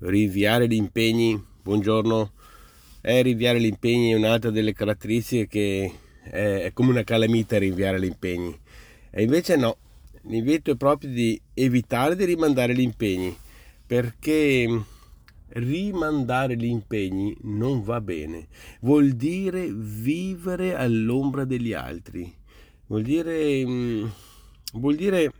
rinviare 0.00 0.66
gli 0.66 0.74
impegni, 0.74 1.42
buongiorno, 1.62 2.32
eh, 3.02 3.22
rinviare 3.22 3.60
gli 3.60 3.66
impegni 3.66 4.10
è 4.10 4.14
un'altra 4.14 4.50
delle 4.50 4.72
caratteristiche 4.72 5.46
che 5.46 5.92
è, 6.22 6.62
è 6.64 6.72
come 6.72 6.90
una 6.90 7.04
calamita 7.04 7.58
rinviare 7.58 8.00
gli 8.00 8.06
impegni. 8.06 8.58
E 9.10 9.22
invece 9.22 9.56
no, 9.56 9.76
l'invito 10.22 10.70
è 10.70 10.76
proprio 10.76 11.10
di 11.10 11.40
evitare 11.54 12.16
di 12.16 12.24
rimandare 12.24 12.74
gli 12.74 12.80
impegni, 12.80 13.36
perché 13.86 14.84
rimandare 15.52 16.56
gli 16.56 16.66
impegni 16.66 17.36
non 17.42 17.82
va 17.82 18.00
bene, 18.00 18.46
vuol 18.80 19.12
dire 19.12 19.70
vivere 19.72 20.76
all'ombra 20.76 21.44
degli 21.44 21.72
altri, 21.72 22.32
vuol 22.86 23.02
dire, 23.02 23.66
mm, 23.66 24.06
vuol 24.74 24.94
dire 24.94 25.32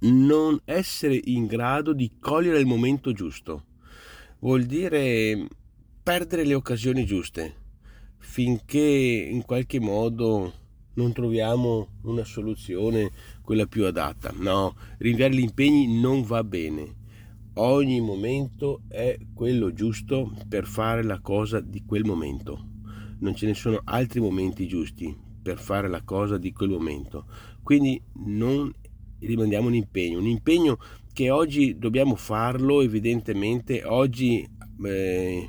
non 0.00 0.60
essere 0.64 1.20
in 1.24 1.46
grado 1.46 1.92
di 1.92 2.12
cogliere 2.18 2.58
il 2.58 2.66
momento 2.66 3.12
giusto, 3.12 3.64
vuol 4.40 4.64
dire 4.64 5.48
perdere 6.02 6.44
le 6.44 6.54
occasioni 6.54 7.04
giuste 7.04 7.64
finché 8.18 8.78
in 8.78 9.44
qualche 9.44 9.80
modo 9.80 10.52
non 10.94 11.12
troviamo 11.12 11.88
una 12.02 12.24
soluzione, 12.24 13.10
quella 13.42 13.66
più 13.66 13.84
adatta. 13.84 14.32
No, 14.36 14.74
rinviare 14.98 15.34
gli 15.34 15.40
impegni 15.40 16.00
non 16.00 16.22
va 16.22 16.42
bene. 16.42 17.04
Ogni 17.54 18.00
momento 18.00 18.82
è 18.88 19.16
quello 19.32 19.72
giusto 19.72 20.34
per 20.48 20.66
fare 20.66 21.02
la 21.02 21.20
cosa 21.20 21.60
di 21.60 21.84
quel 21.84 22.04
momento. 22.04 22.72
Non 23.20 23.34
ce 23.34 23.46
ne 23.46 23.54
sono 23.54 23.80
altri 23.84 24.20
momenti 24.20 24.66
giusti 24.66 25.16
per 25.42 25.58
fare 25.58 25.88
la 25.88 26.02
cosa 26.02 26.36
di 26.36 26.52
quel 26.52 26.70
momento. 26.70 27.26
Quindi 27.62 28.00
non 28.24 28.70
rimandiamo 29.20 29.68
un 29.68 29.74
impegno, 29.74 30.18
un 30.18 30.26
impegno 30.26 30.78
che 31.12 31.30
oggi 31.30 31.78
dobbiamo 31.78 32.14
farlo, 32.14 32.82
evidentemente 32.82 33.82
oggi 33.84 34.46
eh, 34.84 35.48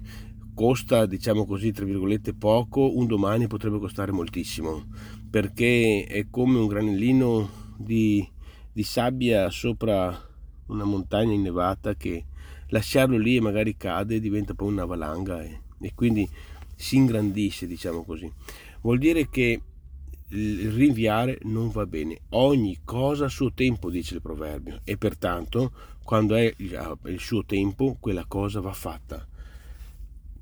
costa, 0.53 1.05
diciamo 1.05 1.45
così, 1.45 1.71
tra 1.71 1.85
virgolette 1.85 2.33
poco, 2.33 2.97
un 2.97 3.05
domani 3.05 3.47
potrebbe 3.47 3.79
costare 3.79 4.11
moltissimo, 4.11 4.85
perché 5.29 6.05
è 6.05 6.27
come 6.29 6.57
un 6.57 6.67
granellino 6.67 7.49
di, 7.77 8.27
di 8.71 8.83
sabbia 8.83 9.49
sopra 9.49 10.25
una 10.67 10.83
montagna 10.83 11.33
innevata 11.33 11.95
che 11.95 12.25
lasciarlo 12.69 13.17
lì 13.17 13.35
e 13.35 13.41
magari 13.41 13.77
cade 13.77 14.19
diventa 14.19 14.53
poi 14.53 14.69
una 14.69 14.85
valanga 14.85 15.43
e, 15.43 15.61
e 15.79 15.91
quindi 15.93 16.27
si 16.75 16.95
ingrandisce, 16.95 17.67
diciamo 17.67 18.03
così. 18.03 18.31
Vuol 18.81 18.99
dire 18.99 19.29
che 19.29 19.61
il 20.29 20.71
rinviare 20.71 21.39
non 21.43 21.69
va 21.69 21.85
bene. 21.85 22.21
Ogni 22.29 22.79
cosa 22.83 23.25
a 23.25 23.29
suo 23.29 23.53
tempo, 23.53 23.89
dice 23.89 24.15
il 24.15 24.21
proverbio, 24.21 24.81
e 24.83 24.97
pertanto 24.97 25.71
quando 26.03 26.35
è 26.35 26.53
il 26.57 27.19
suo 27.19 27.45
tempo, 27.45 27.97
quella 27.99 28.25
cosa 28.25 28.59
va 28.61 28.73
fatta. 28.73 29.27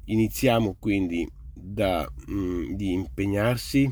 Iniziamo 0.05 0.75
quindi 0.79 1.27
da 1.53 2.07
mh, 2.27 2.75
di 2.75 2.91
impegnarsi 2.91 3.91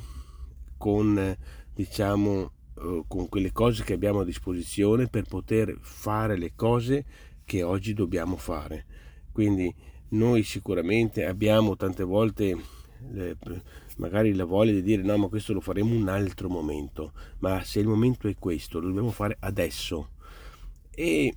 con 0.77 1.35
diciamo 1.73 2.51
eh, 2.77 3.03
con 3.07 3.29
quelle 3.29 3.51
cose 3.51 3.83
che 3.83 3.93
abbiamo 3.93 4.19
a 4.19 4.25
disposizione 4.25 5.07
per 5.07 5.23
poter 5.23 5.75
fare 5.81 6.37
le 6.37 6.53
cose 6.55 7.05
che 7.45 7.63
oggi 7.63 7.93
dobbiamo 7.93 8.35
fare. 8.35 8.85
Quindi 9.31 9.73
noi 10.09 10.43
sicuramente 10.43 11.25
abbiamo 11.25 11.75
tante 11.75 12.03
volte 12.03 12.55
le, 13.11 13.37
magari 13.97 14.33
la 14.33 14.45
voglia 14.45 14.71
di 14.71 14.81
dire 14.81 15.01
no 15.03 15.17
ma 15.17 15.27
questo 15.27 15.53
lo 15.53 15.61
faremo 15.61 15.93
un 15.93 16.07
altro 16.09 16.49
momento 16.49 17.13
ma 17.39 17.63
se 17.63 17.79
il 17.79 17.87
momento 17.87 18.27
è 18.27 18.35
questo 18.37 18.79
lo 18.79 18.87
dobbiamo 18.87 19.11
fare 19.11 19.37
adesso 19.39 20.09
e 20.91 21.35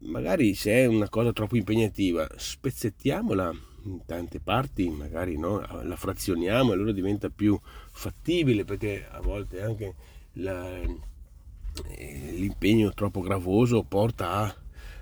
magari 0.00 0.54
se 0.54 0.72
è 0.72 0.86
una 0.86 1.08
cosa 1.08 1.32
troppo 1.32 1.56
impegnativa 1.56 2.28
spezzettiamola 2.36 3.52
in 3.84 4.04
tante 4.04 4.40
parti 4.40 4.88
magari 4.88 5.38
no, 5.38 5.64
la 5.82 5.96
frazioniamo 5.96 6.70
e 6.70 6.74
allora 6.74 6.92
diventa 6.92 7.30
più 7.30 7.58
fattibile 7.90 8.64
perché 8.64 9.06
a 9.08 9.20
volte 9.20 9.62
anche 9.62 9.94
la, 10.34 10.80
eh, 11.88 12.32
l'impegno 12.32 12.92
troppo 12.92 13.20
gravoso 13.20 13.82
porta 13.84 14.30
a 14.30 14.54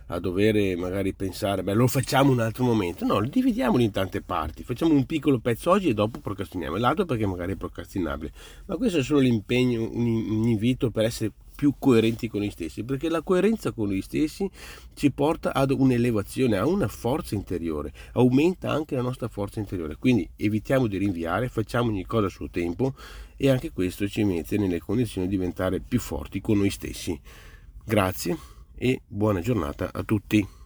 a 0.07 0.19
dover 0.19 0.77
magari 0.77 1.15
pensare, 1.15 1.63
beh 1.63 1.75
lo 1.75 1.87
facciamo 1.87 2.31
un 2.31 2.41
altro 2.41 2.65
momento, 2.65 3.05
no, 3.05 3.21
dividiamolo 3.23 3.83
in 3.83 3.91
tante 3.91 4.21
parti, 4.21 4.63
facciamo 4.63 4.93
un 4.93 5.07
piccolo 5.07 5.39
pezzo 5.39 5.71
oggi 5.71 5.89
e 5.89 5.95
dopo 5.95 6.21
procrastiniamo, 6.21 6.77
l'altro 6.77 7.05
perché 7.05 7.27
magari 7.27 7.53
è 7.53 7.57
procrastinabile, 7.57 8.33
ma 8.67 8.77
questo 8.77 8.99
è 8.99 9.03
solo 9.03 9.21
l'impegno, 9.21 9.89
un 9.91 10.47
invito 10.47 10.91
per 10.91 11.05
essere 11.05 11.33
più 11.55 11.75
coerenti 11.79 12.29
con 12.29 12.41
noi 12.41 12.51
stessi, 12.51 12.83
perché 12.83 13.09
la 13.09 13.23
coerenza 13.23 13.73
con 13.73 13.89
noi 13.89 14.03
stessi 14.03 14.51
ci 14.95 15.11
porta 15.13 15.55
ad 15.55 15.71
un'elevazione, 15.71 16.57
a 16.57 16.67
una 16.67 16.89
forza 16.89 17.35
interiore, 17.35 17.93
aumenta 18.13 18.71
anche 18.71 18.97
la 18.97 19.03
nostra 19.03 19.29
forza 19.29 19.61
interiore, 19.61 19.97
quindi 19.97 20.29
evitiamo 20.37 20.87
di 20.87 20.99
rinviare, 20.99 21.49
facciamo 21.49 21.91
ogni 21.91 22.05
cosa 22.05 22.27
a 22.27 22.31
suo 22.31 22.51
tempo 22.51 22.95
e 23.37 23.49
anche 23.49 23.73
questo 23.73 24.09
ci 24.09 24.25
mette 24.25 24.59
nelle 24.59 24.81
condizioni 24.81 25.29
di 25.29 25.37
diventare 25.37 25.81
più 25.81 26.01
forti 26.01 26.41
con 26.41 26.59
noi 26.59 26.71
stessi. 26.71 27.19
Grazie 27.85 28.54
e 28.77 29.01
buona 29.07 29.41
giornata 29.41 29.91
a 29.93 30.03
tutti. 30.03 30.64